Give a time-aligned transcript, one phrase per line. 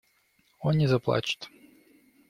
[0.61, 1.47] Он не заплачет.